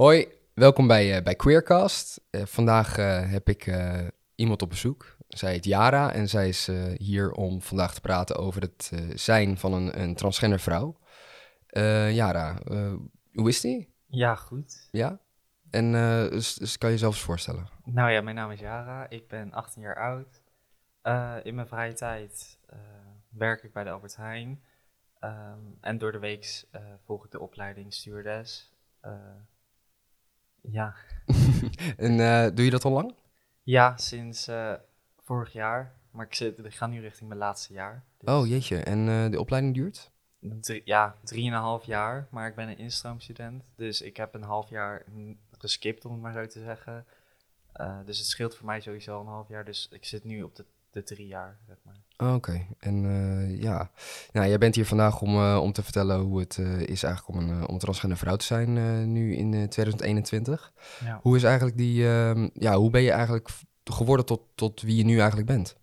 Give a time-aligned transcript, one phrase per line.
[0.00, 2.20] Hoi, welkom bij, eh, bij Queercast.
[2.30, 3.78] Eh, vandaag eh, heb ik
[4.34, 5.16] iemand op bezoek.
[5.28, 9.72] Zij heet Yara en zij is hier om vandaag te praten over het zijn van
[9.72, 10.98] een, een transgender vrouw.
[12.12, 12.58] Yara,
[13.32, 13.94] hoe is die?
[14.06, 14.88] Ja, goed.
[14.90, 15.20] Ja?
[15.70, 15.92] En
[16.30, 17.68] dus, dus kan je jezelf eens voorstellen?
[17.84, 19.08] Nou ja, mijn naam is Yara.
[19.08, 20.42] Ik ben 18 jaar oud.
[21.44, 22.58] In mijn vrije tijd
[23.28, 24.62] werk ik bij de Albert Heijn.
[25.18, 26.64] Ehm, en door de week
[27.04, 28.72] volg ik de opleiding stewardess.
[30.62, 30.94] Ja.
[31.96, 33.14] en eh, doe je dat al lang?
[33.62, 34.74] ja, sinds eh,
[35.18, 35.94] vorig jaar.
[36.10, 38.04] Maar ik, zit, ik ga nu richting mijn laatste jaar.
[38.18, 40.10] Dus Oh jeetje, en eh, de opleiding duurt?
[40.60, 42.28] drie, ja, drieënhalf jaar.
[42.30, 43.70] Maar ik ben een instroomstudent.
[43.76, 45.04] Dus ik heb een half jaar
[45.58, 47.06] geskipt, om het maar zo te zeggen.
[48.04, 49.64] Dus het scheelt voor mij sowieso een half jaar.
[49.64, 52.00] Dus ik zit nu op de, de drie jaar, zeg maar.
[52.20, 53.90] Oh, Oké, en eh, ja,
[54.32, 57.38] nou, jij bent hier vandaag om, eh, om te vertellen hoe het eh, is eigenlijk
[57.38, 60.72] om een, om transgender vrouw te zijn nu in eh, 2021.
[61.04, 61.18] Ja.
[61.22, 63.48] Hoe is eigenlijk die, ehm, ja, hoe ben je eigenlijk
[63.84, 65.76] geworden tot, tot wie je nu eigenlijk bent?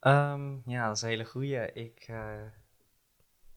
[0.00, 1.72] Ehm, ja, dat is een hele goeie.
[1.72, 2.12] Ik,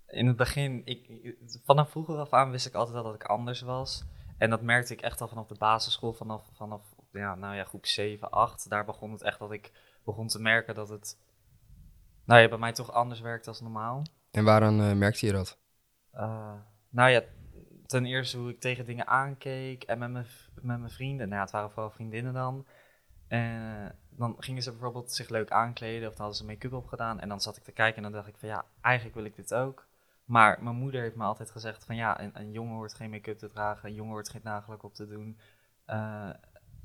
[0.07, 3.61] in het begin, ik, vanaf vroeger af aan wist ik altijd al dat ik anders
[3.61, 4.05] was.
[4.37, 7.85] En dat merkte ik echt al vanaf de basisschool, vanaf, vanaf ja, nou ja, groep
[7.85, 8.69] 7, 8.
[8.69, 9.71] Daar begon het echt dat ik
[10.03, 11.17] begon te merken dat het
[12.25, 14.03] nou ja, bij mij toch anders werkt als normaal.
[14.31, 15.57] En waaraan eh, merkte je dat?
[16.11, 16.53] Eh,
[16.89, 17.23] nou ja,
[17.85, 20.25] ten eerste hoe ik tegen dingen aankeek en met mijn,
[20.61, 21.27] met mijn vrienden.
[21.27, 22.65] Nou ja, het waren vooral vriendinnen dan.
[23.27, 27.19] En dan gingen ze bijvoorbeeld zich leuk aankleden of dan hadden ze make-up opgedaan.
[27.19, 29.35] En dan zat ik te kijken en dan dacht ik van ja, eigenlijk wil ik
[29.35, 29.87] dit ook.
[30.25, 33.37] Maar mijn moeder heeft me altijd gezegd van ja, een, een jongen hoort geen make-up
[33.37, 35.39] te dragen, een jongen hoort geen nagelak op te doen.
[35.85, 36.29] Eh,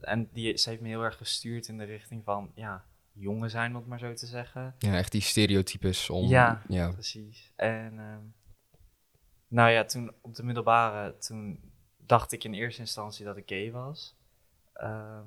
[0.00, 2.84] en die, ze heeft me heel erg gestuurd in de richting van ja,
[3.20, 4.74] jongen zijn, om het maar zo te zeggen.
[4.78, 6.28] Ja, echt die stereotypes om...
[6.28, 6.62] Ja.
[6.68, 6.90] ja.
[6.90, 7.52] Precies.
[7.56, 8.22] En ehm,
[9.48, 13.70] nou ja, toen op de middelbare, toen dacht ik in eerste instantie dat ik gay
[13.70, 14.16] was.
[14.72, 15.26] Ehm,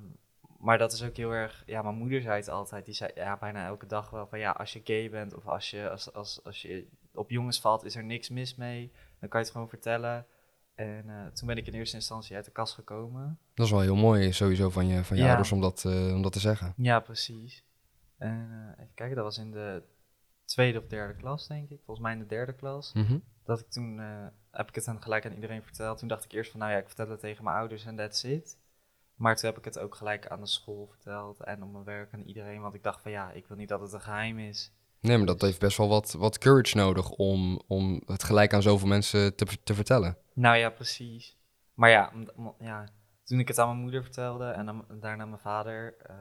[0.58, 3.36] maar dat is ook heel erg, ja, mijn moeder zei het altijd, die zei ja,
[3.36, 6.44] bijna elke dag wel van ja, als je gay bent of als je, als, als,
[6.44, 8.92] als je op jongens valt, is er niks mis mee.
[9.20, 10.26] Dan kan je het gewoon vertellen.
[10.74, 13.38] En eh, toen ben ik in eerste instantie uit de kast gekomen.
[13.54, 15.28] Dat is wel heel mooi sowieso van je, van je Ja.
[15.28, 16.74] ouders om dat, eh, om dat te zeggen.
[16.76, 17.64] Ja, precies.
[18.18, 19.82] En eh, even kijken, dat was in de
[20.44, 21.80] tweede of derde klas, denk ik.
[21.84, 22.92] Volgens mij in de derde klas.
[22.92, 23.18] Mhm.
[23.44, 25.98] dat ik toen, eh, heb ik het dan gelijk aan iedereen verteld.
[25.98, 28.22] Toen dacht ik eerst van, nou ja, ik vertel het tegen mijn ouders en that's
[28.22, 28.58] it.
[29.14, 32.12] Maar toen heb ik het ook gelijk aan de school verteld en op mijn werk
[32.12, 32.60] aan iedereen.
[32.60, 34.72] Want ik dacht van, ja, ik wil niet dat het een geheim is.
[35.00, 38.62] Nee, maar dat heeft best wel wat, wat courage nodig om, om het gelijk aan
[38.62, 40.16] zoveel mensen te, te vertellen.
[40.32, 41.36] Nou ja, precies.
[41.74, 42.12] Maar ja,
[42.58, 42.88] ja
[43.24, 46.16] toen ik het aan mijn moeder vertelde en dan, daarna mijn vader, eh,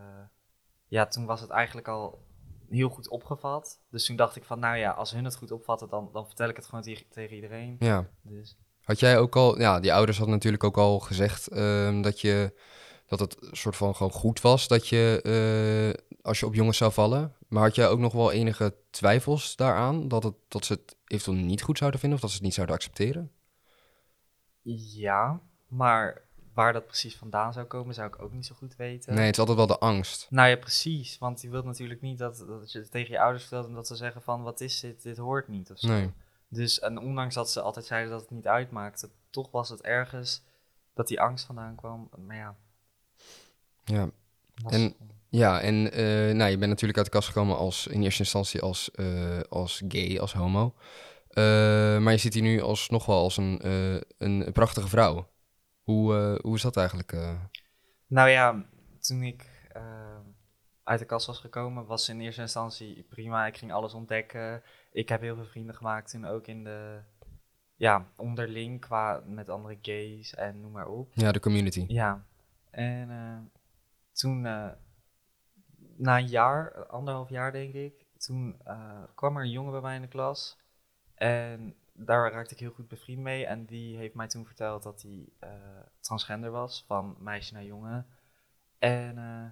[0.93, 2.23] ja, toen was het eigenlijk al
[2.69, 3.79] heel goed opgevat.
[3.89, 6.49] Dus toen dacht ik van, nou ja, als hun het goed opvatten, dan, dan vertel
[6.49, 7.75] ik het gewoon tegen, tegen iedereen.
[7.79, 8.09] Ja.
[8.21, 12.21] Dus Had jij ook al, ja, die ouders hadden natuurlijk ook al gezegd ehm, dat
[12.21, 12.59] je,
[13.07, 16.91] dat het soort van gewoon goed was dat je, eh, als je op jongens zou
[16.91, 17.35] vallen.
[17.47, 21.45] Maar had jij ook nog wel enige twijfels daaraan, dat, het, dat ze het eventueel
[21.45, 23.31] niet goed zouden vinden of dat ze het niet zouden accepteren?
[24.95, 26.22] Ja, maar
[26.53, 29.13] waar dat precies vandaan zou komen, zou ik ook niet zo goed weten.
[29.13, 30.27] Nee, het is altijd wel de angst.
[30.29, 31.17] Nou ja, precies.
[31.17, 33.87] Want je wilt natuurlijk niet dat, dat je het tegen je ouders vertelt en dat
[33.87, 35.01] ze zeggen van, wat is dit?
[35.03, 35.87] Dit hoort niet of zo.
[35.87, 36.11] Nee.
[36.47, 40.41] Dus, en ondanks dat ze altijd zeiden dat het niet uitmaakte, toch was het ergens
[40.93, 42.09] dat die angst vandaan kwam.
[42.25, 42.55] Maar ja,
[43.85, 44.09] Ja,
[44.69, 44.95] En-
[45.29, 48.61] ja en eh, nou, je bent natuurlijk uit de kast gekomen als, in eerste instantie
[48.61, 50.73] als, eh, als gay, als homo.
[51.29, 51.43] Eh,
[51.97, 53.59] maar je zit hier nu alsnog wel als een,
[54.17, 55.27] een prachtige vrouw.
[55.83, 57.11] Hoe, eh, hoe is dat eigenlijk?
[57.11, 57.39] eh?
[58.07, 58.65] Nou ja,
[58.99, 60.19] toen ik eh,
[60.83, 63.45] uit de kast was gekomen, was in eerste instantie prima.
[63.45, 64.63] Ik ging alles ontdekken.
[64.91, 67.01] Ik heb heel veel vrienden gemaakt toen ook in de,
[67.75, 71.11] ja, onderling qua met andere gays en noem maar op.
[71.13, 71.85] Ja, de community.
[71.87, 72.25] Ja,
[72.69, 73.51] en
[74.11, 74.41] toen,
[75.97, 78.61] na een jaar, anderhalf jaar denk ik, toen
[79.15, 80.57] kwam er een jongen bij mij in de klas.
[81.15, 83.45] En daar raakte ik heel goed bevriend mee.
[83.45, 85.49] En die heeft mij toen verteld dat hij eh,
[85.99, 88.07] transgender was, van meisje naar jongen.
[88.79, 89.45] En eh,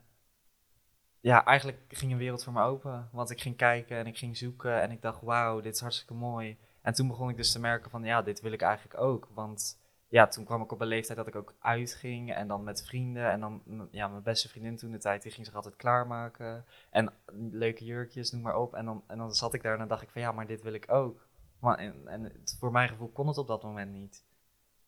[1.19, 3.09] ja, eigenlijk ging een wereld voor me open.
[3.11, 6.13] Want ik ging kijken en ik ging zoeken en ik dacht, wauw, dit is hartstikke
[6.13, 6.57] mooi.
[6.81, 9.27] En toen begon ik dus te merken van, ja, dit wil ik eigenlijk ook.
[9.33, 12.83] Want ja, toen kwam ik op een leeftijd dat ik ook uitging en dan met
[12.83, 13.31] vrienden.
[13.31, 16.65] En dan, ja, mijn beste vriendin toen de tijd, die ging zich altijd klaarmaken.
[16.89, 17.13] En
[17.51, 18.73] leuke jurkjes, noem maar op.
[18.73, 20.61] En dan, en dan zat ik daar en dan dacht ik van, ja, maar dit
[20.61, 21.27] wil ik ook.
[21.61, 24.25] Maar, en, en het- voor mijn gevoel kon het op dat moment niet.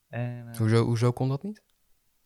[0.07, 1.63] En, eh, Hoezo, hoezo kon dat niet?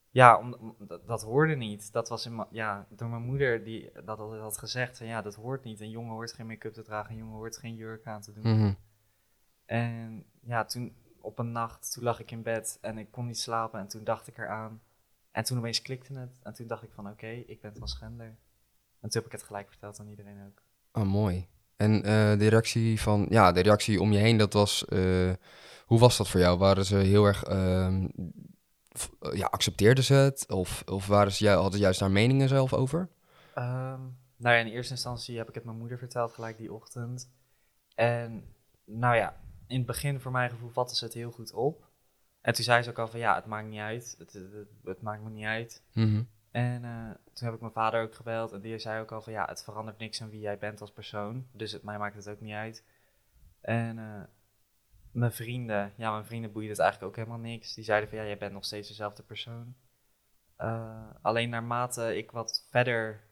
[0.10, 1.92] ja, om, om- dat, dat hoorde niet.
[1.92, 4.98] Dat was in ja, door mijn moeder die dat altijd had gezegd.
[4.98, 5.80] Van, ja, dat hoort niet.
[5.80, 7.12] Een jongen hoort geen make-up te dragen.
[7.12, 8.44] Een jongen hoort geen jurk aan te doen.
[8.58, 8.74] Mhm.
[9.66, 13.40] En ja, toen op een nacht, toen lag ik in bed en ik kon niet
[13.40, 14.82] slapen en toen dacht ik eraan.
[15.32, 18.28] En toen opeens klikte het en toen dacht ik van oké, ik ben transgender.
[19.00, 20.62] En toen heb ik het gelijk verteld aan iedereen ook.
[21.02, 21.48] Oh, mooi.
[21.78, 22.02] En uh,
[22.38, 25.34] de reactie van, ja, de reactie om je heen, dat was, uh,
[25.86, 26.58] hoe was dat voor jou?
[26.58, 28.06] Waren ze heel erg, uh,
[29.34, 30.46] ja, accepteerden ze het?
[30.52, 33.10] Of, of waren ze, hadden ze juist daar meningen zelf over?
[33.56, 37.30] Um, nou ja, in eerste instantie heb ik het mijn moeder verteld gelijk die ochtend.
[37.96, 38.44] En
[38.86, 39.36] nou ja,
[39.68, 41.86] in het begin voor mijn gevoel vatte ze het heel goed op.
[42.42, 44.16] En toen zei ze ook al van ja, het maakt niet uit.
[44.18, 45.82] Het, het, het maakt me niet uit.
[45.94, 46.28] Mm -hmm.
[46.58, 48.52] En uh, toen heb ik mijn vader ook gebeld.
[48.52, 50.92] En die zei ook al van ja, het verandert niks aan wie jij bent als
[50.92, 51.48] persoon.
[51.52, 52.84] Dus het, mij maakt het ook niet uit.
[53.62, 54.24] En uh,
[55.12, 57.74] mijn vrienden, ja, mijn vrienden boeide het eigenlijk ook helemaal niks.
[57.74, 59.76] Die zeiden van ja, jij bent nog steeds dezelfde persoon.
[60.58, 63.24] Uh, alleen naarmate ik wat verder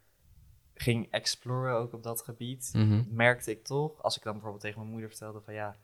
[0.73, 3.07] ging exploren ook op dat gebied, mm -hmm.
[3.09, 5.75] merkte ik toch, als ik dan bijvoorbeeld tegen mijn moeder vertelde van ja,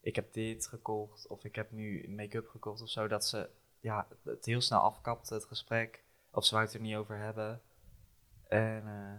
[0.00, 3.50] ik heb dit gekocht of ik heb nu make-up gekocht of zo, dat ze
[3.80, 6.06] ja, het heel snel afkapte, het gesprek.
[6.32, 7.60] Of ze wou het er niet over hebben.
[8.48, 9.12] En, uh,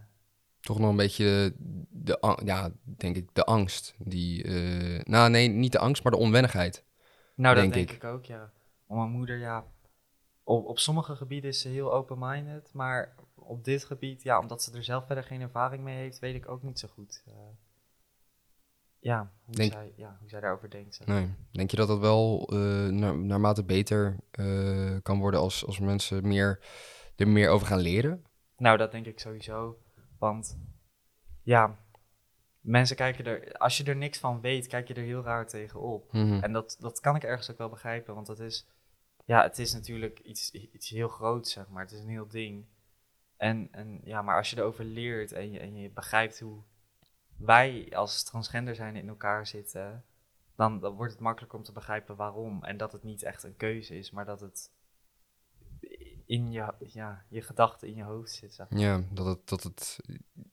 [0.60, 1.54] Toch nog een beetje
[1.90, 3.96] de, ja, denk ik, de angst.
[3.98, 6.84] Die, uh, nou nee, niet de angst, maar de onwennigheid.
[7.36, 7.96] Nou, dat denk denk ik.
[7.96, 8.52] ik, ook, ja.
[8.88, 9.66] Mijn moeder, ja,
[10.44, 14.74] op, op sommige gebieden is ze heel open-minded, maar op dit gebied, ja, omdat ze
[14.74, 17.24] er zelf verder geen ervaring mee heeft, weet ik ook niet zo goed.
[17.28, 17.34] Uh,
[19.00, 20.96] ja, hoe, Denk- zij, ja, hoe zij daarover denkt.
[20.96, 21.08] zeg.
[21.08, 21.34] Nee.
[21.52, 26.28] Denk je dat dat wel eh, naar, naarmate beter eh, kan worden als, als mensen
[26.28, 26.60] meer,
[27.20, 28.24] er meer over gaan leren?
[28.58, 29.80] Nou, dat denk ik sowieso.
[30.20, 30.60] Want
[31.44, 31.78] ja,
[32.62, 36.14] mensen kijken er, als je er niks van weet, kijk je er heel raar tegenop.
[36.14, 36.44] Mhm.
[36.44, 38.68] En dat, dat kan ik ergens ook wel begrijpen, want dat is,
[39.26, 41.84] ja, het is natuurlijk iets, iets heel groots, zeg maar.
[41.84, 42.66] Het is een heel ding.
[43.38, 46.64] En, en ja, maar als je erover leert en je, en je begrijpt hoe
[47.38, 50.06] wij als transgender zijn in elkaar zitten,
[50.56, 52.64] dan, dan wordt het makkelijker om te begrijpen waarom.
[52.64, 54.72] En dat het niet echt een keuze is, maar dat het
[56.30, 58.54] in je, ja, je gedachten in je hoofd zit.
[58.54, 58.80] Zeg maar.
[58.80, 60.00] Ja, dat het, dat het,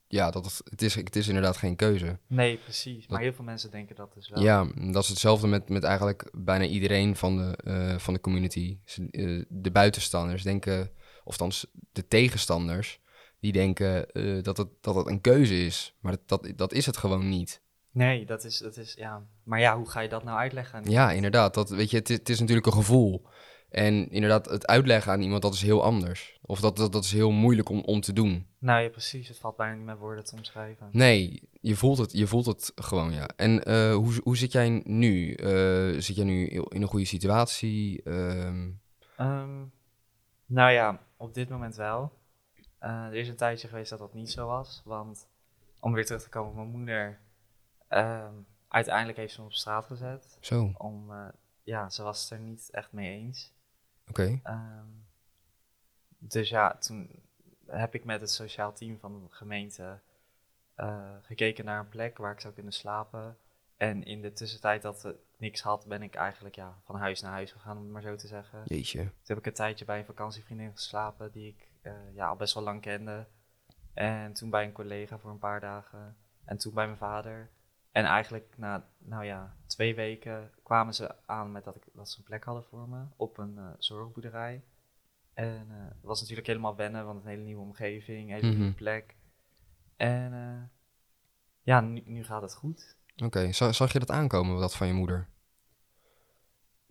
[0.09, 2.19] ja, dat het, het, is, het is inderdaad geen keuze.
[2.27, 3.07] Nee, precies.
[3.07, 4.43] Maar heel veel mensen denken dat dus wel.
[4.43, 8.79] Ja, dat is hetzelfde met, met eigenlijk bijna iedereen van de, eh, van de community.
[9.11, 10.91] Eh, de buitenstanders denken,
[11.25, 11.37] of
[11.93, 13.01] de tegenstanders,
[13.41, 15.95] die denken eh, dat, het, dat het een keuze is.
[16.01, 17.61] Maar dat, dat, dat is het gewoon niet.
[17.91, 19.27] Nee, dat is, dat is, ja.
[19.43, 20.91] Maar ja, hoe ga je dat nou uitleggen?
[20.91, 21.55] Ja, inderdaad.
[21.55, 23.27] Dat, weet je, het is natuurlijk een gevoel.
[23.71, 26.39] En inderdaad, het uitleggen aan iemand, dat is heel anders.
[26.43, 28.47] Of dat, dat, dat is heel moeilijk om, om te doen.
[28.59, 29.29] Nou ja, precies.
[29.29, 30.89] Het valt bijna niet met woorden te omschrijven.
[30.93, 33.29] Nee, je voelt het, je voelt het gewoon, ja.
[33.37, 35.33] En eh, hoe, hoe zit jij nu?
[35.35, 38.03] Eh, zit jij nu in een goede situatie?
[38.03, 38.71] Ehm,
[39.17, 39.65] Ehm,
[40.47, 42.13] nou ja, op dit moment wel.
[42.79, 44.83] Eh, er is een tijdje geweest dat dat niet zo was.
[44.85, 45.29] Want
[45.81, 47.21] om weer terug te komen op mijn moeder.
[47.89, 48.33] ehm,
[48.69, 50.39] uiteindelijk heeft ze me op straat gezet.
[50.41, 50.73] zo.
[50.79, 51.13] Om,
[51.63, 53.53] ja, ze was het er niet echt mee eens.
[54.43, 54.87] Ehm,
[56.19, 57.11] dus ja, toen
[57.67, 60.01] heb ik met het sociaal team van de gemeente
[60.75, 63.37] eh, gekeken naar een plek waar ik zou kunnen slapen.
[63.77, 67.33] En in de tussentijd dat het niks had, ben ik eigenlijk ja, van huis naar
[67.33, 68.63] huis gegaan, om het maar zo te zeggen.
[68.65, 69.03] Jeetje.
[69.03, 72.55] Toen heb ik een tijdje bij een vakantievriendin geslapen die ik eh, ja, al best
[72.55, 73.27] wel lang kende.
[73.95, 76.17] En toen bij een collega voor een paar dagen.
[76.45, 77.51] En toen bij mijn vader.
[77.97, 82.19] En eigenlijk na nou ja, twee weken kwamen ze aan met dat, ik, dat ze
[82.19, 84.65] een plek hadden voor me op een eh, zorgboerderij.
[85.35, 88.57] En eh, het was natuurlijk helemaal wennen, want een hele nieuwe omgeving, een hele Mhm.
[88.59, 89.17] nieuwe plek.
[89.97, 90.63] En eh,
[91.63, 92.97] ja, nu, nu gaat het goed.
[93.25, 95.29] Oké, Za- zag je dat aankomen, dat van je moeder?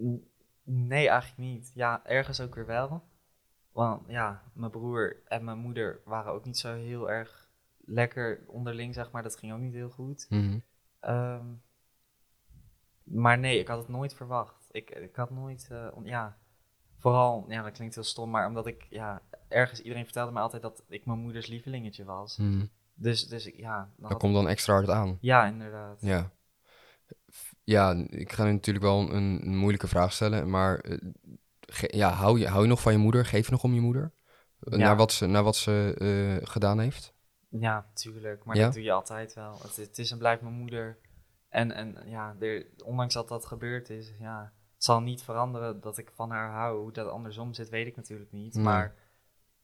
[0.01, 0.27] N-
[0.63, 1.72] Nee, eigenlijk niet.
[1.74, 3.03] Ja, ergens ook weer wel.
[3.72, 7.50] Want ja, mijn broer en mijn moeder waren ook niet zo heel erg
[7.86, 9.24] lekker onderling, zeg maar.
[9.24, 10.25] Dat ging ook niet heel goed.
[10.30, 10.60] Mhm.
[11.06, 11.46] Ehm,
[13.04, 14.68] maar nee, ik had het nooit verwacht.
[14.72, 16.38] Ik, ik had nooit, eh, on- ja,
[16.98, 20.62] vooral, ja, dat klinkt heel stom, maar omdat ik, ja, ergens, iedereen vertelde me altijd
[20.62, 22.38] dat ik mijn moeders lievelingetje was.
[22.38, 22.66] Mhm.
[22.94, 25.18] Dus, dus ik- ja, dan Dat komt dan extra hard aan.
[25.22, 26.02] ja, inderdaad.
[26.02, 26.32] Ja.
[27.64, 30.98] Ja, ik ga nu natuurlijk wel een, een moeilijke vraag stellen, maar eh,
[31.88, 33.26] ja, hou, je, hou je nog van je moeder?
[33.26, 34.14] Geef je nog om je moeder?
[34.60, 34.78] Ja.
[34.78, 35.96] Naar wat ze, naar wat ze
[36.42, 37.14] eh, gedaan heeft?
[37.60, 38.44] Ja, tuurlijk.
[38.44, 38.64] Maar Ja?
[38.64, 39.60] dat doe je altijd wel.
[39.62, 40.98] Het, het is en blijft mijn moeder.
[41.50, 45.98] En, en ja, er, ondanks dat dat gebeurd is, ja, het zal niet veranderen dat
[45.98, 46.82] ik van haar hou.
[46.82, 48.54] Hoe dat andersom zit, weet ik natuurlijk niet.
[48.54, 48.64] Nee.
[48.64, 48.96] Maar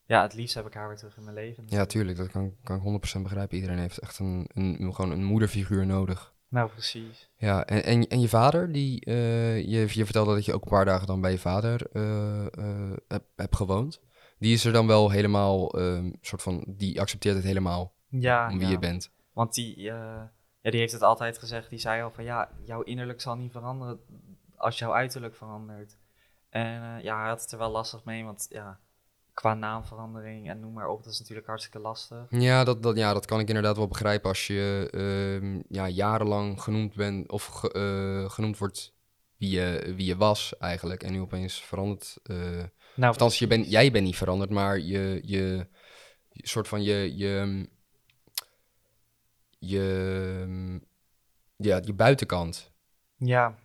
[0.04, 1.64] ja, het liefst heb ik haar weer terug in mijn leven.
[1.66, 3.56] Ja, tuurlijk, dat kan, kan ik 100% begrijpen.
[3.56, 6.34] Iedereen heeft echt een, een, gewoon een moederfiguur nodig.
[6.48, 7.30] Nou, precies.
[7.36, 10.70] Ja, en, en, en je vader, die, eh, je, je vertelde dat je ook een
[10.70, 14.00] paar dagen dan bij je vader eh eh, hebt hebt gewoond.
[14.42, 18.58] Die is er dan wel helemaal, ehm, soort van, die accepteert het helemaal Ja, om
[18.58, 18.72] wie ja.
[18.72, 19.10] je bent.
[19.32, 20.22] Want die, eh,
[20.60, 21.70] ja, die heeft het altijd gezegd.
[21.70, 24.00] Die zei al van ja, jouw innerlijk zal niet veranderen
[24.56, 25.96] als jouw uiterlijk verandert.
[26.48, 28.78] En eh, ja, hij had het er wel lastig mee, want ja,
[29.34, 32.26] qua naamverandering en noem maar op, dat is natuurlijk hartstikke lastig.
[32.28, 36.62] Ja, dat, dat, ja, dat kan ik inderdaad wel begrijpen als je ehm, ja, jarenlang
[36.62, 38.92] genoemd bent of ge- eh, genoemd wordt
[39.42, 41.02] wie je, wie je was eigenlijk.
[41.02, 42.18] En nu opeens verandert.
[42.22, 42.36] eh
[42.94, 45.66] Nou, althans, je bent, jij bent niet veranderd, maar je, je,
[46.30, 47.68] je soort van je, je,
[49.58, 50.80] je,
[51.56, 52.70] ja, je buitenkant.
[53.16, 53.58] Ja,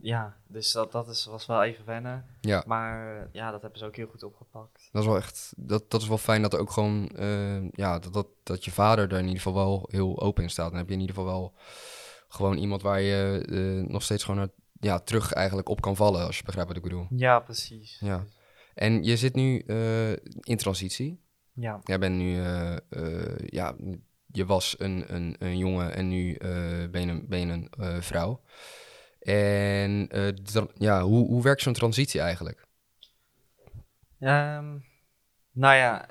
[0.00, 2.26] ja dus dat, dat is, was wel even wennen.
[2.40, 2.64] Ja.
[2.66, 4.88] Maar ja, dat hebben ze ook heel goed opgepakt.
[4.92, 7.98] Dat is wel echt, dat, dat is wel fijn dat er ook gewoon, eh, ja,
[7.98, 10.68] dat, dat, dat je vader er in ieder geval wel heel open in staat.
[10.68, 11.54] Dan heb je in ieder geval wel
[12.28, 14.48] gewoon iemand waar je eh, nog steeds gewoon naar,
[14.84, 17.06] ja, terug eigenlijk op kan vallen, als je begrijpt wat ik bedoel.
[17.10, 17.98] Ja, precies.
[18.00, 18.24] Ja.
[18.74, 21.22] En je zit nu eh, in transitie.
[21.52, 23.74] Ja, Jij bent nu, eh, eh, ja,
[24.26, 26.36] je was een, een, een jongen en nu
[26.90, 28.40] ben je een, ben je een vrouw.
[29.20, 30.08] En
[30.74, 32.66] ja, hoe, hoe werkt zo'n transitie eigenlijk?
[34.18, 34.78] Ehm,
[35.52, 36.08] nou ja,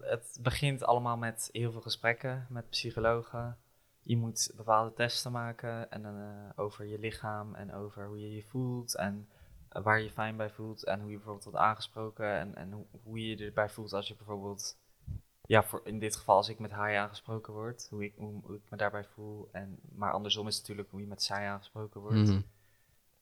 [0.00, 3.58] het begint allemaal met heel veel gesprekken met psychologen.
[4.02, 8.42] Je moet bepaalde testen maken en eh, over je lichaam en over hoe je je
[8.42, 9.28] voelt en
[9.68, 12.72] eh, waar je je fijn bij voelt en hoe je bijvoorbeeld wordt aangesproken en, en
[12.72, 14.78] hoe, hoe je je erbij voelt als je bijvoorbeeld,
[15.46, 18.56] ja, voor, in dit geval als ik met hij aangesproken word, hoe ik, hoe, hoe
[18.56, 19.48] ik me daarbij voel.
[19.52, 22.28] En, maar andersom is het natuurlijk hoe je met zij aangesproken wordt.
[22.28, 22.40] Mhm.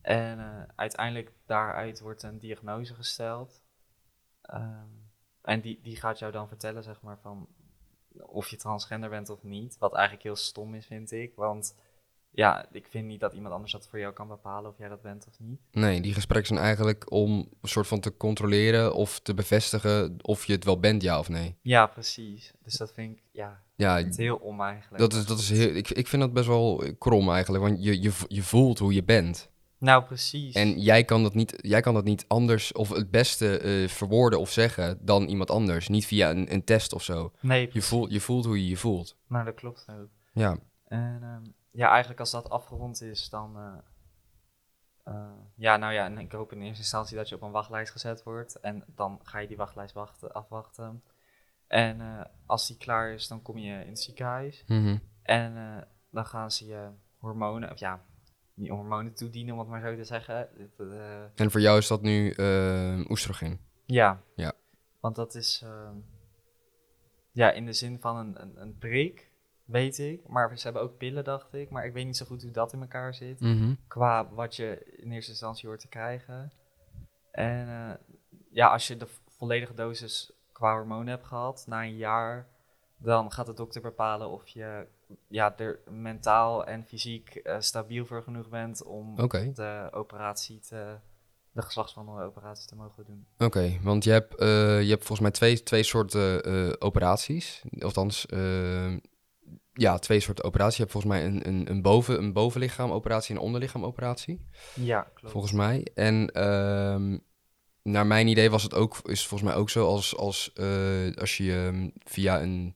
[0.00, 3.62] En eh, uiteindelijk daaruit wordt een diagnose gesteld.
[4.42, 4.88] Ehm,
[5.42, 7.49] en die, die gaat jou dan vertellen, zeg maar, van
[8.26, 9.76] of je transgender bent of niet.
[9.78, 11.32] Wat eigenlijk heel stom is, vind ik.
[11.34, 11.74] Want
[12.32, 15.02] ja, ik vind niet dat iemand anders dat voor jou kan bepalen of jij dat
[15.02, 15.60] bent of niet.
[15.72, 20.44] Nee, die gesprekken zijn eigenlijk om een soort van te controleren of te bevestigen of
[20.44, 21.56] je het wel bent, ja of nee.
[21.62, 22.52] Ja, precies.
[22.62, 24.98] Dus dat vind ik, ja, Ja, het heel om eigenlijk.
[24.98, 28.02] dat is, dat is heel, ik, ik vind dat best wel krom eigenlijk, want je,
[28.02, 29.50] je, je voelt hoe je bent.
[29.80, 30.54] Nou, precies.
[30.54, 34.40] En jij kan dat niet, jij kan dat niet anders of het beste eh, verwoorden
[34.40, 35.88] of zeggen dan iemand anders.
[35.88, 37.32] Niet via een, een test of zo.
[37.40, 39.16] nee, Je voelt, je voelt hoe je je voelt.
[39.26, 40.08] Nou, dat klopt ook.
[40.32, 43.56] Ja, En ehm, ja, eigenlijk als dat afgerond is, dan.
[43.56, 43.72] eh,
[45.04, 47.92] eh, ja, nou ja, en ik hoop in eerste instantie dat je op een wachtlijst
[47.92, 48.60] gezet wordt.
[48.60, 51.02] En dan ga je die wachtlijst wachten, afwachten.
[51.66, 54.64] En als die klaar is, dan kom je in het ziekenhuis.
[54.66, 54.96] Mhm.
[55.22, 55.54] En
[56.10, 58.04] dan gaan ze je hormonen, of ja,
[58.60, 60.48] niet hormonen toedienen, om het maar zo te zeggen.
[60.78, 63.60] Eh, En voor jou is dat nu eh oestrogeen.
[63.86, 64.22] ja.
[64.34, 64.52] Ja.
[65.00, 65.96] Want dat is ehm,
[67.32, 69.30] ja, in de zin van een, een, een prik,
[69.64, 70.28] weet ik.
[70.28, 71.70] Maar ze hebben ook pillen, dacht ik.
[71.70, 73.40] Maar ik weet niet zo goed hoe dat in elkaar zit.
[73.40, 73.74] Mhm.
[73.88, 76.52] Qua wat je in eerste instantie hoort te krijgen.
[77.30, 77.94] En eh,
[78.50, 82.48] ja, als je de vo- volledige dosis qua hormonen hebt gehad, na een jaar,
[82.98, 84.86] dan gaat de dokter bepalen of je
[85.28, 89.16] ja, er mentaal en fysiek eh, stabiel voor genoeg bent om
[89.54, 90.96] de operatie te,
[91.52, 93.26] de geslachtsveranderde operatie te mogen doen.
[93.38, 93.78] oké.
[93.82, 97.62] Want je hebt, eh, je hebt volgens mij twee, twee soorten eh, operaties.
[97.78, 98.26] Althans,
[99.72, 100.76] ja, twee soorten operaties.
[100.76, 104.46] Je hebt volgens mij een, een, een, boven, een bovenlichaamoperatie en een onderlichaamoperatie.
[104.74, 105.32] Ja, klopt.
[105.32, 105.86] volgens mij.
[105.94, 107.18] En ehm,
[107.82, 110.52] naar mijn idee was het ook, is volgens mij ook zo als, als,
[111.14, 112.74] als je ehm, via een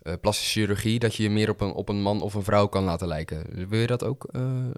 [0.00, 2.66] eh, plastische chirurgie, dat je je meer op een, op een man of een vrouw
[2.66, 3.68] kan laten lijken.
[3.68, 4.70] Wil je dat ook eh,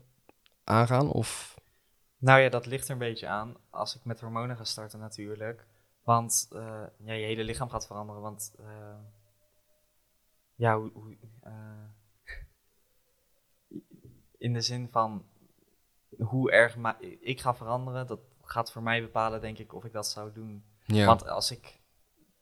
[0.64, 1.10] aangaan?
[1.10, 1.60] Of?
[2.18, 3.56] Nou ja, dat ligt er een beetje aan.
[3.70, 5.66] Als ik met hormonen ga starten natuurlijk.
[6.02, 8.22] Want eh, ja, je hele lichaam gaat veranderen.
[8.22, 8.54] Want
[10.54, 11.16] ja, hoe, hoe,
[14.38, 15.24] in de zin van
[16.18, 16.76] hoe erg
[17.20, 20.64] ik ga veranderen, dat gaat voor mij bepalen, denk ik, of ik dat zou doen.
[20.84, 21.80] Ja, Want als ik,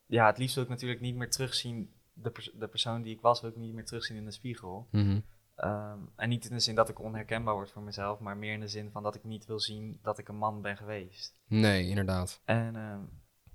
[0.05, 3.21] ja, het liefst wil ik natuurlijk niet meer terugzien, de, pers- de persoon die ik
[3.21, 4.87] was, wil ik niet meer terugzien in de spiegel.
[4.91, 5.19] Mhm.
[5.55, 8.59] Ehm, en niet in de zin dat ik onherkenbaar word voor mezelf, maar meer in
[8.59, 11.35] de zin van dat ik niet wil zien dat ik een man ben geweest.
[11.47, 12.41] Nee, inderdaad.
[12.45, 13.01] En ehm,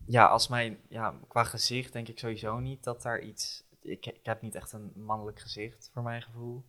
[0.06, 3.64] ja, als mijn, ja, qua gezicht denk ik sowieso niet dat daar iets.
[3.80, 6.64] Ik, ik heb niet echt een mannelijk gezicht voor mijn gevoel.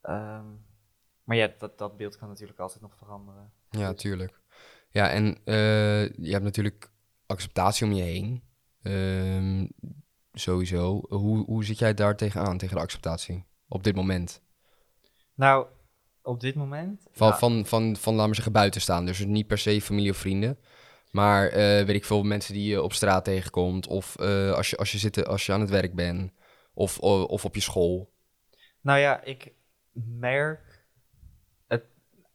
[0.00, 0.46] Ehm,
[1.24, 3.52] maar ja, dat, dat beeld kan natuurlijk altijd nog veranderen.
[3.70, 4.40] Ja, tuurlijk.
[4.88, 6.90] Ja, en eh, je hebt natuurlijk
[7.26, 8.42] acceptatie om je heen.
[10.32, 11.02] Sowieso.
[11.08, 13.44] Hoe, hoe zit jij daar tegenaan, tegen de acceptatie?
[13.68, 14.42] Op dit moment?
[15.34, 15.66] Nou,
[16.22, 17.06] op dit moment.
[17.12, 19.18] Van, ja, van, van, van, laten we zeggen, buitenstaanders.
[19.18, 20.58] Dus niet per se familie of vrienden.
[21.10, 23.86] Maar eh, weet ik veel, mensen die je op straat tegenkomt.
[23.86, 26.32] Of eh, als, je, als, je zit, als je aan het werk bent.
[26.74, 28.12] Of, of op je school.
[28.80, 29.52] Nou ja, ik
[29.92, 30.84] merk
[31.66, 31.84] het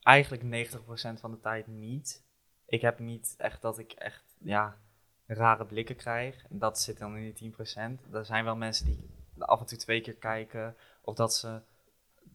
[0.02, 0.80] eigenlijk 90%
[1.20, 2.24] van de tijd niet.
[2.66, 4.78] Ik heb niet echt dat ik echt ja,
[5.26, 6.46] rare blikken krijg.
[6.50, 8.12] Dat zit dan in die 10%.
[8.12, 10.76] Er zijn wel mensen die af en toe twee keer kijken.
[11.02, 11.62] Of dat ze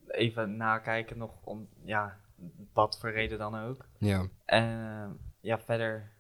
[0.06, 2.20] even nakijken nog om, ja,
[2.72, 3.88] wat voor reden dan ook.
[3.98, 6.12] Ja, En eh, ja, verder,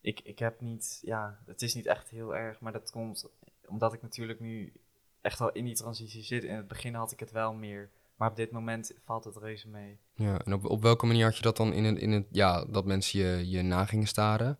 [0.00, 3.30] ik, ik heb niet, ja, het is niet echt heel erg, maar dat komt
[3.66, 4.72] omdat ik natuurlijk nu
[5.20, 6.44] echt al in die transitie zit.
[6.44, 9.68] In het begin had ik het wel meer, maar op dit moment valt het reuze
[9.68, 9.98] mee.
[10.14, 10.38] ja.
[10.38, 12.84] En op, op welke manier had je dat dan in het, in het ja, dat
[12.84, 14.58] mensen je, je na gingen staren?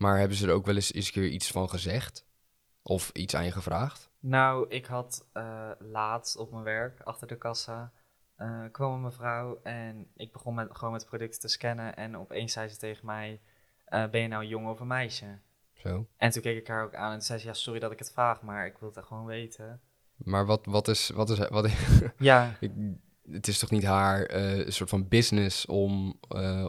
[0.00, 2.26] Maar hebben ze er ook wel eens, eens een keer iets van gezegd?
[2.82, 4.10] Of iets aan je gevraagd?
[4.20, 7.92] Nou, ik had eh, laatst op mijn werk, achter de kassa,
[8.36, 11.96] eh, kwam een mevrouw en ik begon met, gewoon met producten te scannen.
[11.96, 13.40] En opeens zei ze tegen mij,
[13.84, 15.38] eh, ben je nou een jongen of een meisje?
[15.74, 16.06] Zo.
[16.16, 18.12] En toen keek ik haar ook aan en zei ze, ja, sorry dat ik het
[18.12, 19.80] vraag, maar ik wil het echt gewoon weten.
[20.16, 21.70] Maar wat, wat is, wat is, wat
[22.16, 22.72] Ja, ik,
[23.30, 26.20] het is toch niet haar een soort van business om,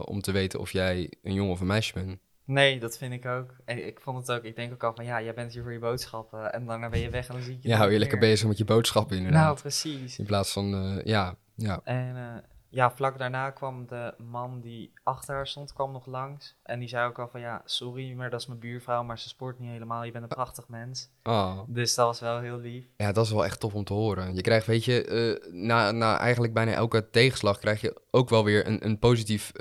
[0.04, 2.20] om te weten of jij een jongen of een meisje bent?
[2.44, 3.56] Nee, dat vind ik ook.
[3.64, 5.72] En ik vond het ook, ik denk ook al van, ja, jij bent hier voor
[5.72, 7.98] je boodschappen en daarna ben je weg en dan zie ik je Ja, hou je
[7.98, 9.44] lekker bezig met je boodschappen inderdaad.
[9.44, 10.18] Nou, precies.
[10.18, 11.80] In plaats van, eh, ja, ja.
[11.84, 16.56] En eh, ja, vlak daarna kwam de man die achter haar stond, kwam nog langs.
[16.62, 19.28] En die zei ook al van, ja, sorry, maar dat is mijn buurvrouw, maar ze
[19.28, 20.04] sport niet helemaal.
[20.04, 21.10] Je bent een prachtig mens.
[21.22, 21.60] Oh.
[21.66, 22.84] Dus dat was wel heel lief.
[22.96, 24.34] Ja, dat is wel echt tof om te horen.
[24.34, 28.44] Je krijgt, weet je, eh, na, na eigenlijk bijna elke tegenslag krijg je ook wel
[28.44, 29.52] weer een, een positief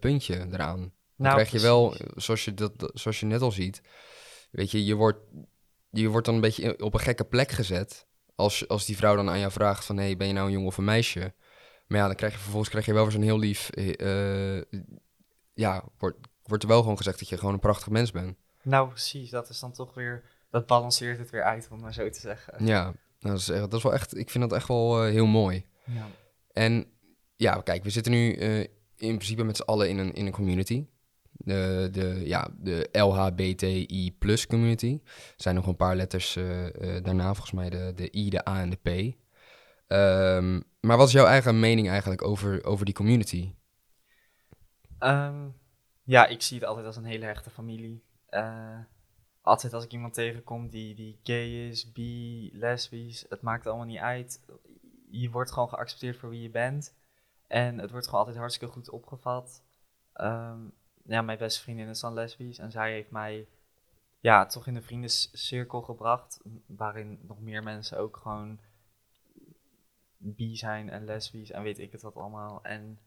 [0.00, 0.92] puntje eraan.
[1.18, 3.80] Dan Nou, krijg je wel, zoals je, dat, zoals je net al ziet,
[4.50, 5.18] weet je, je wordt,
[5.90, 8.06] je wordt dan een beetje op een gekke plek gezet.
[8.34, 10.68] Als, als die vrouw dan aan jou vraagt van, hey, ben je nou een jongen
[10.68, 11.34] of een meisje?
[11.86, 14.64] Maar ja, dan krijg je vervolgens krijg je wel weer zo'n heel lief, eh, eh,
[15.52, 18.36] ja, wordt, wordt er wel gewoon gezegd dat je gewoon een prachtig mens bent.
[18.62, 19.30] Nou, precies.
[19.30, 22.66] Dat is dan toch weer, dat balanceert het weer uit, om maar zo te zeggen.
[22.66, 25.26] Ja, nou, dat, is, dat is wel echt, ik vind dat echt wel eh, heel
[25.26, 25.66] mooi.
[25.84, 26.06] Ja.
[26.52, 26.86] En
[27.36, 28.32] ja, kijk, we zitten nu
[28.96, 30.86] in principe met z'n allen in een, in een community.
[31.40, 35.00] De, de, ja, de LHBTI plus community.
[35.04, 38.48] Er zijn nog een paar letters eh, eh, daarna, volgens mij de, de I, de
[38.48, 39.16] A en de P.
[39.86, 43.52] Ehm, maar wat is jouw eigen mening eigenlijk over, over die community?
[44.98, 45.48] Ehm,
[46.04, 48.04] ja, ik zie het altijd als een hele hechte familie.
[48.26, 48.78] Eh,
[49.42, 53.98] altijd als ik iemand tegenkom die, die gay is, bi, lesbisch, het maakt allemaal niet
[53.98, 54.44] uit.
[55.10, 56.96] Je wordt gewoon geaccepteerd voor wie je bent.
[57.46, 59.62] En het wordt gewoon altijd hartstikke goed opgevat.
[60.12, 60.60] Ehm,
[61.08, 63.46] ja, mijn beste vriendin is dan lesbisch en zij heeft mij
[64.20, 66.40] ja, toch in de vriendencirkel gebracht.
[66.66, 68.58] Waarin nog meer mensen ook gewoon
[70.16, 72.62] bi zijn en lesbisch en weet ik het wat allemaal.
[72.62, 72.98] En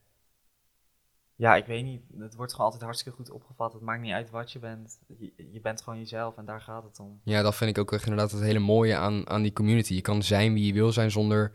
[1.35, 2.01] ja, ik weet niet.
[2.17, 3.73] Het wordt gewoon altijd hartstikke goed opgevat.
[3.73, 4.99] Het maakt niet uit wat je bent.
[5.17, 7.21] Je, je bent gewoon jezelf en daar gaat het om.
[7.23, 9.93] Ja, dat vind ik ook echt inderdaad het hele mooie aan, aan die community.
[9.93, 11.51] Je kan zijn wie je wil zijn zonder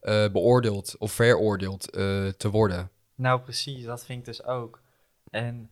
[0.00, 2.90] eh, beoordeeld of veroordeeld eh, te worden.
[3.14, 3.84] Nou, precies.
[3.84, 4.82] Dat vind ik dus ook.
[5.30, 5.70] En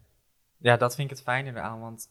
[0.64, 1.81] ja, dat vind ik het fijne eraan.
[1.81, 2.11] Want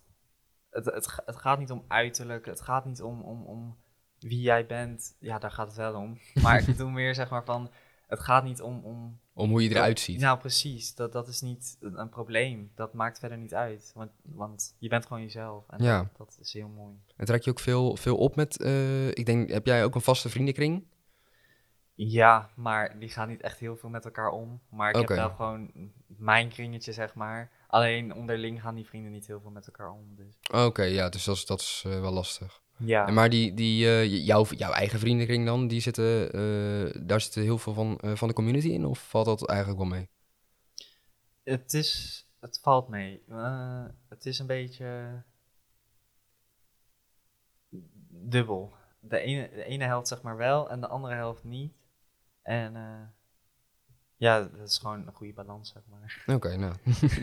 [0.69, 2.45] het, het, het gaat niet om uiterlijk.
[2.45, 3.77] Het gaat niet om, om, om
[4.19, 5.15] wie jij bent.
[5.19, 6.17] Ja, daar gaat het wel om.
[6.41, 7.71] Maar ik bedoel meer zeg maar van...
[8.07, 8.83] Het gaat niet om...
[8.83, 10.19] om Om hoe je eruit ziet.
[10.19, 10.95] Nou, precies.
[10.95, 12.71] Dat, dat is niet een, een probleem.
[12.75, 13.91] Dat maakt verder niet uit.
[13.95, 15.69] Want, want je bent gewoon jezelf.
[15.69, 15.97] En Ja.
[15.97, 16.95] dat, dat is heel mooi.
[17.15, 20.01] En trek je ook veel, veel op met, eh, ik denk, heb jij ook een
[20.01, 20.85] vaste vriendenkring?
[21.95, 24.61] Ja, maar die gaan niet echt heel veel met elkaar om.
[24.69, 27.51] Maar ik heb wel gewoon mijn kringetje, zeg maar.
[27.73, 30.15] Alleen onderling gaan die vrienden niet heel veel met elkaar om.
[30.15, 30.39] Dus.
[30.51, 32.61] Oké, ja, dus dat is, dat is eh, wel lastig.
[32.77, 37.21] Ja, En maar die, die, eh, jouw, jouw eigen vriendenkring dan, die zitten, eh, daar
[37.21, 38.85] zitten heel veel van, van de community in?
[38.85, 40.09] Of valt dat eigenlijk wel mee?
[41.43, 43.23] het, is, het valt mee.
[44.09, 45.21] Het is een beetje
[48.09, 48.73] dubbel.
[48.99, 51.73] De ene, de ene helft zeg maar wel en de andere helft niet.
[52.41, 52.75] En
[54.23, 56.35] ja, dat is gewoon een goede balans, zeg maar.
[56.35, 56.73] Oké, nou.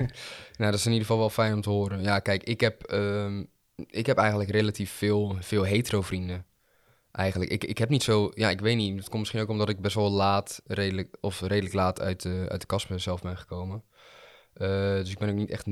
[0.59, 2.03] nou, dat is in ieder geval wel fijn om te horen.
[2.03, 3.45] Ja, kijk, ik heb, ehm,
[3.87, 6.47] ik heb eigenlijk relatief veel, veel hetero vrienden.
[7.13, 7.51] Eigenlijk.
[7.51, 8.97] Ik, ik heb niet zo, ja, ik weet niet.
[8.97, 12.47] Het komt misschien ook omdat ik best wel laat, redelijk, of redelijk laat uit de,
[12.49, 13.85] uit de kast zelf ben gekomen.
[14.53, 15.67] Eh, dus ik ben ook niet echt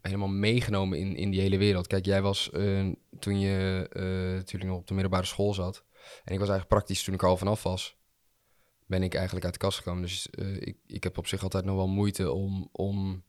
[0.00, 1.86] helemaal meegenomen in, in die hele wereld.
[1.86, 2.86] Kijk, jij was eh,
[3.18, 4.02] toen je eh,
[4.34, 5.84] natuurlijk nog op de middelbare school zat.
[6.24, 7.96] En ik was eigenlijk praktisch toen ik al vanaf was.
[8.86, 10.02] Ben ik eigenlijk uit de kast gekomen.
[10.02, 13.24] Dus eh, ik, ik heb op zich altijd nog wel moeite om, om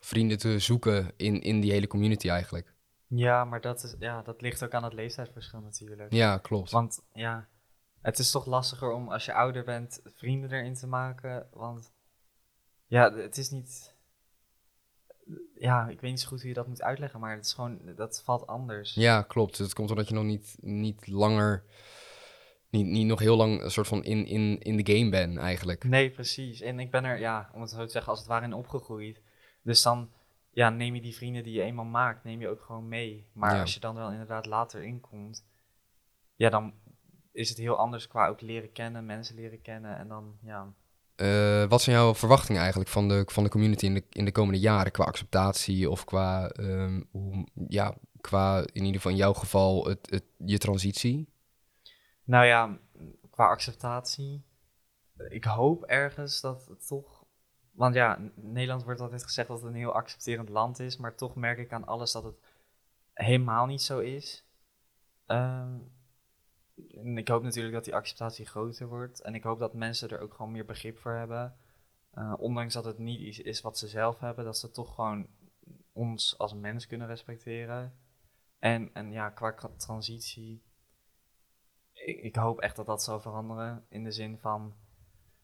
[0.00, 2.74] vrienden te zoeken in, in die hele community eigenlijk.
[3.06, 6.12] Ja, maar dat, is, ja, dat ligt ook aan het leeftijdsverschil natuurlijk.
[6.12, 6.70] Ja, klopt.
[6.70, 7.48] Want ja,
[8.02, 11.48] het is toch lastiger om als je ouder bent vrienden erin te maken.
[11.52, 11.92] Want
[12.86, 13.94] ja, het is niet.
[15.54, 17.80] Ja, ik weet niet zo goed hoe je dat moet uitleggen, maar het is gewoon,
[17.96, 18.94] dat valt anders.
[18.94, 19.58] Ja, klopt.
[19.58, 21.64] Het komt omdat je nog niet, niet langer,
[22.70, 25.84] niet, niet nog heel lang een soort van in, in, in de game bent eigenlijk.
[25.84, 26.60] Nee, precies.
[26.60, 29.22] En ik ben er, ja, om het zo te zeggen, als het ware in opgegroeid.
[29.62, 30.10] Dus dan
[30.50, 33.26] ja, neem je die vrienden die je eenmaal maakt, neem je ook gewoon mee.
[33.32, 33.60] Maar Ja.
[33.60, 35.44] als je dan wel inderdaad later inkomt,
[36.36, 36.72] ja, dan
[37.32, 39.96] is het heel anders qua ook leren kennen, mensen leren kennen.
[39.98, 40.72] En dan, ja,
[41.16, 44.32] eh, wat zijn jouw verwachtingen eigenlijk van de, van de community in de, in de
[44.32, 49.32] komende jaren qua acceptatie of qua, ehm, hoe, ja, qua in ieder geval in jouw
[49.32, 51.28] geval het, het, je transitie?
[52.24, 52.78] Nou ja,
[53.30, 54.44] qua acceptatie.
[55.28, 57.24] Ik hoop ergens dat het toch.
[57.70, 60.96] Want ja, Nederland wordt altijd gezegd dat het een heel accepterend land is.
[60.96, 62.36] Maar toch merk ik aan alles dat het
[63.12, 64.44] helemaal niet zo is.
[65.26, 65.78] Ehm,
[66.90, 69.20] en ik hoop natuurlijk dat die acceptatie groter wordt.
[69.20, 71.56] En ik hoop dat mensen er ook gewoon meer begrip voor hebben.
[72.10, 75.26] Eh, ondanks dat het niet iets is wat ze zelf hebben, dat ze toch gewoon
[75.92, 77.94] ons als mens kunnen respecteren.
[78.58, 80.62] En, en ja, qua tra- transitie.
[82.04, 83.84] Ik, ik hoop echt dat dat zal veranderen.
[83.88, 84.74] In de zin van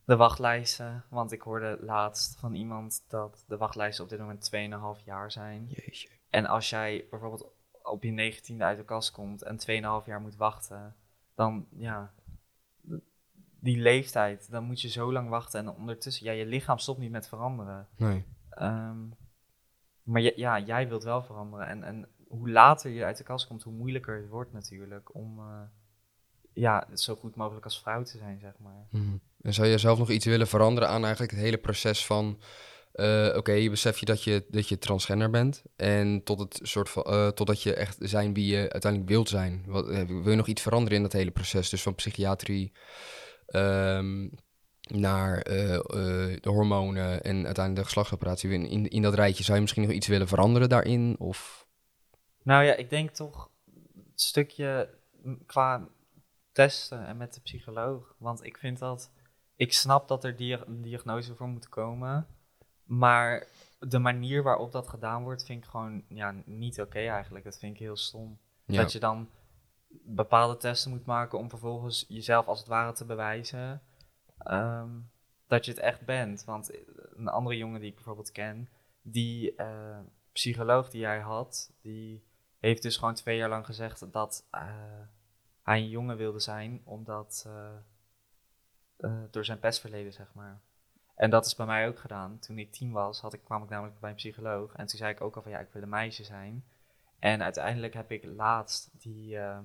[0.04, 1.04] de wachtlijsten.
[1.08, 4.50] Want ik hoorde laatst van iemand dat de wachtlijsten op dit moment
[4.98, 5.66] 2,5 jaar zijn.
[5.68, 6.08] Jeetje.
[6.30, 7.46] En als jij bijvoorbeeld
[7.82, 9.58] op je negentiende uit de kast komt en
[10.02, 10.96] 2,5 jaar moet wachten,
[11.34, 12.12] dan ja,
[13.60, 15.60] die leeftijd, dan moet je zo lang wachten.
[15.60, 17.88] En ondertussen, ja, je lichaam stopt niet met veranderen.
[17.96, 18.24] Nee.
[18.50, 18.98] Ehm,
[20.02, 21.66] maar ja, ja, jij wilt wel veranderen.
[21.66, 25.38] En, en hoe later je uit de kast komt, hoe moeilijker het wordt natuurlijk om
[25.38, 25.60] eh,
[26.56, 28.86] ja, zo goed mogelijk als vrouw te zijn, zeg maar.
[28.90, 29.16] Mhm.
[29.42, 32.40] En zou je zelf nog iets willen veranderen aan eigenlijk het hele proces van...
[32.92, 35.62] eh, Oké, je besef je dat, je dat je transgender bent.
[35.76, 39.64] En tot het soort van, eh, totdat je echt zijn wie je uiteindelijk wilt zijn.
[39.66, 41.70] Wat, eh, wil je nog iets veranderen in dat hele proces?
[41.70, 42.72] Dus van psychiatrie
[43.46, 44.28] ehm,
[44.80, 48.50] naar de hormonen en uiteindelijk de geslachtsoperatie.
[48.50, 51.16] In, in, in dat rijtje zou je misschien nog iets willen veranderen daarin?
[51.18, 51.66] Of
[52.42, 53.50] Nou ja, ik denk toch
[54.10, 54.88] het stukje
[55.46, 55.88] qua
[56.56, 58.14] testen en met de psycholoog.
[58.18, 59.10] Want ik vind dat,
[59.56, 62.26] ik snap dat er dia een diagnose voor moet komen.
[62.84, 63.46] Maar
[63.78, 67.44] de manier waarop dat gedaan wordt, vind ik gewoon ja, niet oké eigenlijk.
[67.44, 68.38] Dat vind ik heel stom.
[68.64, 69.30] ja, Dat je dan
[69.88, 73.82] bepaalde testen moet maken om vervolgens jezelf als het ware te bewijzen
[74.38, 74.90] ehm,
[75.46, 76.44] dat je het echt bent.
[76.44, 76.70] Want
[77.16, 78.68] een andere jongen die ik bijvoorbeeld ken,
[79.02, 79.98] die eh,
[80.32, 82.24] psycholoog die hij had, die
[82.58, 84.62] heeft dus gewoon twee jaar lang gezegd dat eh,
[85.66, 87.76] hij een jongen wilde zijn, omdat eh,
[88.96, 90.60] eh, door zijn pestverleden, zeg maar.
[91.14, 92.38] En dat is bij mij ook gedaan.
[92.38, 94.72] Toen ik tien was, had ik, kwam ik namelijk bij een psycholoog.
[94.72, 96.64] En toen zei ik ook al van ja, ik wil een meisje zijn.
[97.18, 99.58] En uiteindelijk heb ik laatst die, eh,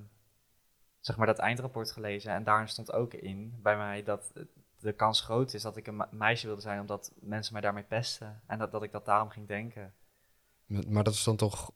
[0.99, 2.31] zeg maar dat eindrapport gelezen.
[2.31, 4.33] En daarin stond ook in bij mij dat
[4.79, 7.83] de kans groot is dat ik een me- meisje wilde zijn, omdat mensen mij daarmee
[7.83, 8.41] pesten.
[8.47, 9.93] En dat, dat ik dat daarom ging denken.
[10.65, 11.71] maar dat is dan toch...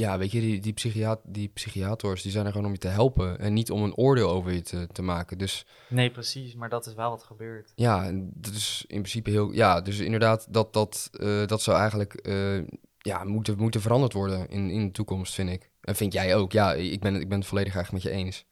[0.00, 2.88] Ja, weet je, die, die, psychiat die psychiators die zijn er gewoon om je te
[2.88, 3.38] helpen.
[3.38, 5.38] En niet om een oordeel over je te, te maken.
[5.38, 7.72] Dus Nee, precies, maar dat is wel wat gebeurt.
[7.74, 9.52] Ja, en dat is in principe heel.
[9.52, 12.56] Ja, dus inderdaad, dat, dat, eh, dat zou eigenlijk eh,
[12.98, 15.70] ja, moeten, moeten veranderd worden in, in de toekomst, vind ik.
[15.80, 16.52] En vind jij ook?
[16.52, 18.44] Ja, ik ben, ik ben het volledig eigenlijk met je eens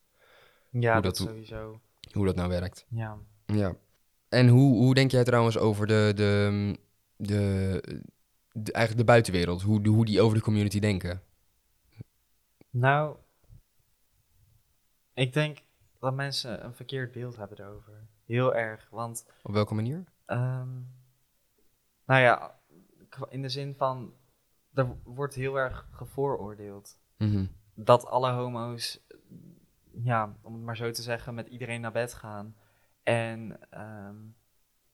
[0.70, 1.80] Ja, Hoe dat, dat- sowieso.
[2.12, 2.86] hoe dat nou werkt.
[2.88, 3.16] Ja.
[3.46, 3.76] Ja.
[4.28, 6.74] En hoe, hoe denk jij trouwens over de, de,
[7.16, 7.80] de,
[8.52, 9.62] de- eigenlijk de buitenwereld?
[9.62, 11.22] Hoe, de- hoe die over de community denken?
[12.74, 13.16] Nou,
[15.12, 15.58] ik denk
[15.98, 18.08] dat mensen een verkeerd beeld hebben erover.
[18.24, 20.04] Heel erg, want Op welke manier?
[20.26, 20.80] Ehm,
[22.04, 22.60] nou ja,
[23.28, 24.14] in de zin van,
[24.72, 26.98] er wordt heel erg gevooroordeeld.
[27.16, 27.46] Mhm.
[27.74, 29.06] Dat alle homo's,
[29.92, 32.56] ja, om het maar zo te zeggen, met iedereen naar bed gaan.
[33.02, 34.16] En ehm,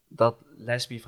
[0.08, 1.00] dat lesbi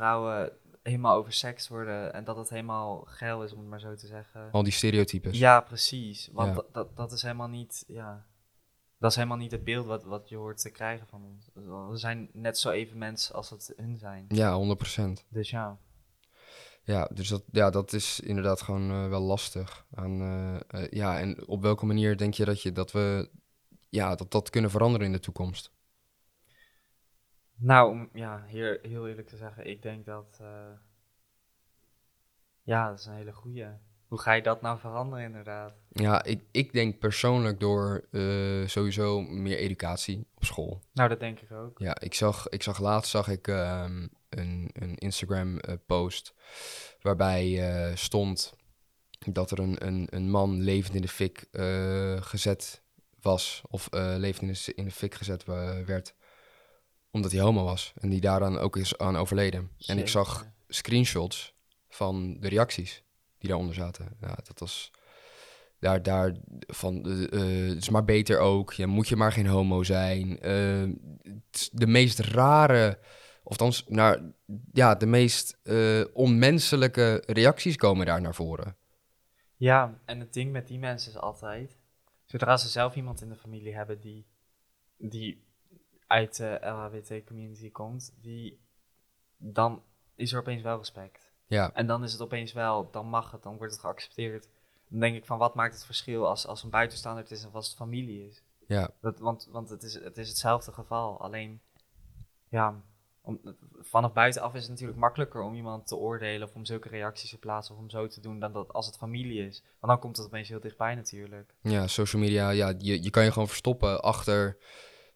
[0.83, 4.49] helemaal oversext worden en dat het helemaal geil is, om het maar zo te zeggen.
[4.53, 5.38] Al die stereotypes.
[5.38, 6.29] Ja, precies.
[6.33, 6.55] Want Ja.
[6.55, 8.27] dat, dat, dat is helemaal niet, ja,
[8.99, 11.51] dat is helemaal niet het beeld wat, wat je hoort te krijgen van ons.
[11.90, 14.25] We zijn net zo even mensen als het hun zijn.
[14.29, 14.77] Ja,
[15.18, 15.27] 100%.
[15.29, 15.79] Dus ja.
[16.85, 19.87] Ja, dus dat, ja, dat is inderdaad gewoon eh, wel lastig.
[19.95, 23.31] Aan, eh, eh, ja, en op welke manier denk je dat, je dat we
[23.88, 25.71] ja, dat, dat kunnen veranderen in de toekomst?
[27.62, 30.38] Nou, om ja, heel, heel eerlijk te zeggen, ik denk dat.
[30.40, 30.72] eh,
[32.62, 33.66] ja, dat is een hele goeie.
[34.07, 35.75] Hoe ga je dat nou veranderen, inderdaad?
[35.88, 40.83] Ja, ik, ik denk persoonlijk door eh, sowieso meer educatie op school.
[40.92, 41.79] Nou, dat denk ik ook.
[41.79, 46.35] Ja, ik zag, ik zag laatst zag ik, ehm, een, een Instagram-post
[47.01, 48.55] waarbij eh, stond
[49.33, 51.46] dat er een, een, een man levend in de fik
[52.20, 52.83] gezet
[53.20, 55.44] was, of levend in de, in de fik gezet
[55.85, 56.14] werd,
[57.12, 57.92] omdat hij homo was.
[58.01, 59.70] En die daaraan ook is aan overleden.
[59.87, 61.55] En ik zag screenshots
[61.88, 63.03] van de reacties
[63.38, 64.16] die daaronder zaten.
[64.20, 64.90] Ja, dat was
[65.83, 68.72] daar, daar van, eh, eh, het is maar beter ook.
[68.72, 70.40] Ja, moet je maar geen homo zijn.
[70.40, 70.88] Eh,
[71.72, 72.98] de meest rare,
[73.42, 74.20] of althans, naar,
[74.72, 75.59] ja, de meest
[76.12, 78.77] onmenselijke reacties komen daar naar voren.
[79.57, 81.79] Ja, en het ding met die mensen is altijd.
[82.25, 84.27] Zodra ze zelf iemand in de familie hebben die,
[84.96, 85.44] die
[86.12, 88.61] uit de LHBT-community komt, die
[89.37, 89.83] dan
[90.14, 91.31] is er opeens wel respect.
[91.46, 94.48] Ja, En dan is het opeens wel, dan mag het, dan wordt het geaccepteerd.
[94.88, 97.55] Dan denk ik van, wat maakt het verschil als, als een buitenstaander het is of
[97.55, 98.42] als het familie is?
[98.66, 101.20] ja, Dat, want want het, is, het is hetzelfde geval.
[101.20, 101.61] Alleen,
[102.48, 102.83] ja,
[103.20, 103.40] om,
[103.81, 107.38] vanaf buitenaf is het natuurlijk makkelijker om iemand te oordelen of om zulke reacties te
[107.38, 109.62] plaatsen of om zo te doen dan dat als het familie is.
[109.62, 111.55] Want dan komt het opeens heel dichtbij natuurlijk.
[111.61, 114.59] ja, social media, ja, je, je kan je gewoon verstoppen achter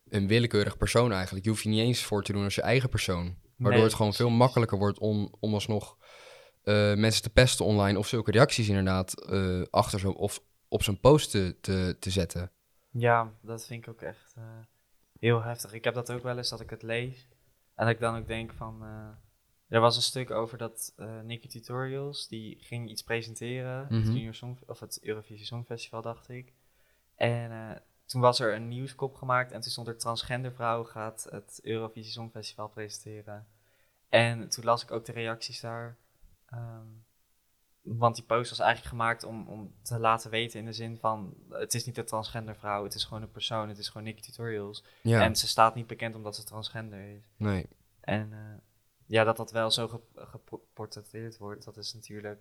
[0.09, 1.45] een willekeurig persoon eigenlijk.
[1.45, 3.25] Je hoeft je niet eens voor te doen als je eigen persoon.
[3.57, 5.97] Waardoor Nee, het gewoon veel makkelijker wordt om, om alsnog
[6.63, 11.01] eh, mensen te pesten online of zulke reacties inderdaad eh, achter zo of op zijn
[11.01, 12.51] post te, te, te zetten.
[12.91, 14.43] Ja, dat vind ik ook echt eh,
[15.19, 15.73] heel heftig.
[15.73, 17.29] Ik heb dat ook wel eens dat ik het lees
[17.75, 18.83] en dat ik dan ook denk van,
[19.69, 24.13] er was een stuk over dat Nicky Tutorials, die ging iets presenteren, het, Mhm.
[24.13, 26.53] Junior Song, of het Eurovisie Songfestival dacht ik.
[27.15, 31.61] En toen was er een nieuwskop gemaakt en toen stond er transgender vrouw gaat het
[31.63, 33.47] Eurovisie Songfestival presenteren.
[34.09, 35.97] En toen las ik ook de reacties daar.
[36.47, 36.87] ehm,
[37.83, 41.35] want die post was eigenlijk gemaakt om, om te laten weten in de zin van...
[41.51, 44.21] het is niet een transgender vrouw, het is gewoon een persoon, het is gewoon Nicky
[44.23, 44.85] Tutorials.
[45.03, 47.23] Ja, En ze staat niet bekend omdat ze transgender is.
[47.37, 47.69] nee.
[48.01, 48.39] En eh,
[49.07, 52.41] ja, dat dat wel zo ge- geportretteerd wordt, dat is natuurlijk...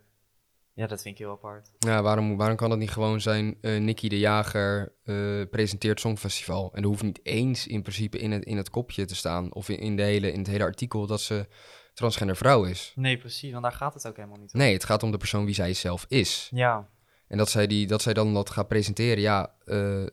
[0.75, 1.71] Ja, dat vind ik heel apart.
[1.79, 3.57] Ja, waarom, waarom kan dat niet gewoon zijn?
[3.61, 5.15] Nicky de Jager eh,
[5.49, 6.71] presenteert Songfestival.
[6.73, 9.53] En er hoeft niet eens in principe in het, in het kopje te staan.
[9.53, 11.47] Of in, in, de hele, in het hele artikel dat ze
[11.93, 12.93] transgender vrouw is.
[12.95, 14.59] Nee, precies, want daar gaat het ook helemaal niet om.
[14.59, 16.49] Nee, het gaat om de persoon wie zij zelf is.
[16.53, 16.89] Ja,
[17.27, 20.05] En dat zij, die, dat zij dan dat gaat presenteren, ja, eh,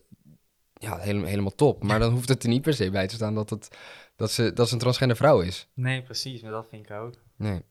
[0.73, 1.83] ja helemaal, helemaal top.
[1.83, 3.77] Maar dan hoeft het er niet per se bij te staan dat, het,
[4.15, 5.67] dat, ze, dat ze een transgender vrouw is.
[5.73, 7.13] nee, precies, maar dat vind ik ook.
[7.37, 7.61] Nee.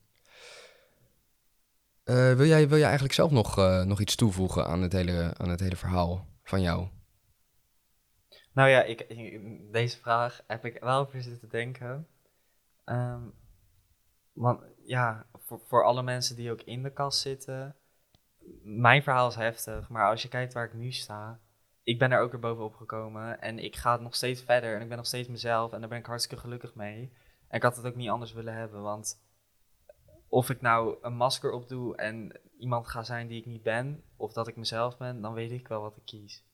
[2.04, 5.34] Eh, wil, jij, wil jij eigenlijk zelf nog, eh, nog iets toevoegen aan het, hele,
[5.36, 6.88] aan het hele verhaal van jou?
[8.52, 9.08] Nou ja, ik,
[9.72, 12.06] deze vraag heb ik wel over zitten denken.
[12.84, 13.22] Ehm,
[14.32, 17.76] want ja, voor, voor alle mensen die ook in de kast zitten,
[18.62, 21.40] mijn verhaal is heftig, maar als je kijkt waar ik nu sta,
[21.82, 24.88] ik ben er ook weer bovenop gekomen en ik ga nog steeds verder en ik
[24.88, 27.12] ben nog steeds mezelf en daar ben ik hartstikke gelukkig mee.
[27.48, 29.22] En ik had het ook niet anders willen hebben, want
[30.32, 34.32] of ik nou een masker opdoe en iemand ga zijn die ik niet ben, of
[34.32, 36.44] dat ik mezelf ben, dan weet ik wel wat ik kies.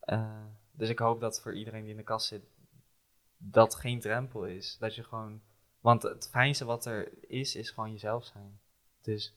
[0.00, 2.42] Eh, dus ik hoop dat voor iedereen die in de kast zit,
[3.36, 4.76] dat geen drempel is.
[4.78, 5.40] Dat je gewoon.
[5.80, 8.60] Want het fijnste wat er is, is gewoon jezelf zijn.
[9.02, 9.34] Dus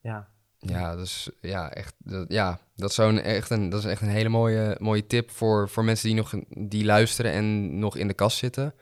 [0.00, 0.28] ja.
[0.58, 4.08] Ja, dus ja, echt, dat, ja, dat, zou een, echt een, dat is echt een
[4.08, 8.14] hele mooie, mooie tip voor, voor mensen die nog die luisteren en nog in de
[8.14, 8.74] kast zitten.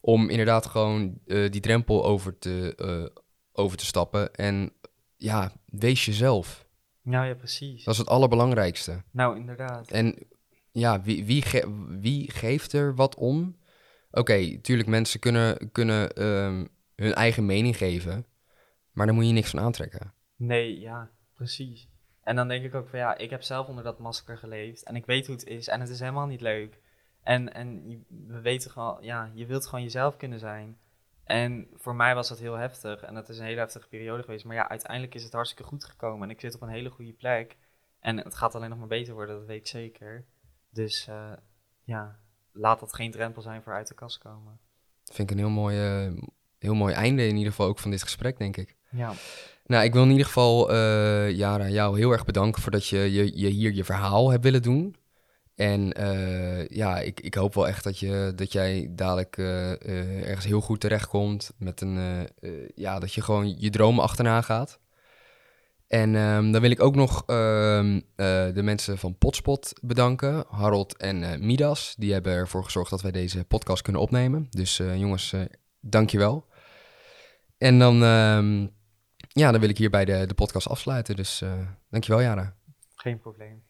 [0.00, 3.21] Om inderdaad gewoon eh, die drempel over te, eh,
[3.52, 4.34] over te stappen.
[4.34, 4.72] En
[5.16, 6.66] ja, wees jezelf.
[7.02, 7.84] Nou ja, precies.
[7.84, 9.02] Dat is het allerbelangrijkste.
[9.10, 9.90] Nou, inderdaad.
[9.90, 10.18] En
[10.70, 13.56] ja, wie, wie, ge- wie geeft er wat om?
[14.10, 18.26] Oké, tuurlijk, mensen kunnen, kunnen ehm, hun eigen mening geven.
[18.92, 20.12] Maar daar moet je niks van aantrekken.
[20.36, 21.88] Nee, ja, precies.
[22.22, 24.82] En dan denk ik ook van ja, ik heb zelf onder dat masker geleefd.
[24.82, 25.68] En ik weet hoe het is.
[25.68, 26.80] En het is helemaal niet leuk.
[27.22, 30.78] En, en we weten gewoon, ja, je wilt gewoon jezelf kunnen zijn.
[31.32, 33.02] En voor mij was dat heel heftig.
[33.02, 34.44] En dat is een hele heftige periode geweest.
[34.44, 36.22] Maar ja, uiteindelijk is het hartstikke goed gekomen.
[36.22, 37.56] En ik zit op een hele goede plek.
[38.00, 40.24] En het gaat alleen nog maar beter worden, dat weet ik zeker.
[40.70, 41.32] Dus eh,
[41.84, 42.18] ja,
[42.52, 44.58] laat dat geen drempel zijn voor uit de kast komen.
[45.04, 45.76] Dat vind ik een heel mooi,
[46.58, 48.76] heel mooi einde in ieder geval ook van dit gesprek, denk ik.
[48.90, 49.12] Ja,
[49.66, 53.38] Nou, ik wil in ieder geval, eh Jara, jou heel erg bedanken voordat je, je,
[53.38, 54.96] je hier je verhaal hebt willen doen.
[55.54, 60.28] En eh, ja, ik, ik hoop wel echt dat, je, dat jij dadelijk eh, eh,
[60.28, 61.52] ergens heel goed terechtkomt.
[61.58, 62.28] Met een,
[62.74, 64.80] ja, dat je gewoon je dromen achterna gaat.
[65.88, 70.44] En ehm, dan wil ik ook nog ehm, eh, de mensen van Potspot bedanken.
[70.48, 71.94] Harold en Midas.
[71.98, 74.46] Die hebben ervoor gezorgd dat wij deze podcast kunnen opnemen.
[74.50, 75.34] Dus jongens,
[75.80, 76.46] dankjewel.
[77.58, 78.66] En dan, ehm,
[79.28, 81.16] ja, dan wil ik hierbij de, de podcast afsluiten.
[81.16, 81.42] Dus
[81.90, 82.56] dankjewel, Jara.
[82.94, 83.62] geen probleem.